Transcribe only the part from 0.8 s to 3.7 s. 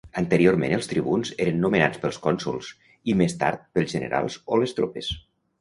tribuns eren nomenats pels cònsols i més tard